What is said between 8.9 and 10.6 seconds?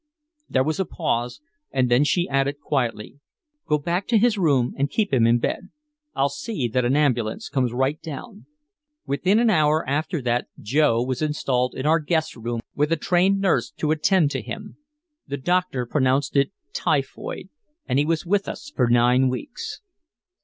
Within an hour after that